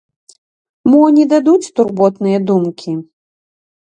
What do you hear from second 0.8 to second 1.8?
Мо не дадуць